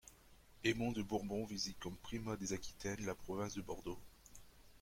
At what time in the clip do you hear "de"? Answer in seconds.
0.93-1.03, 3.53-3.61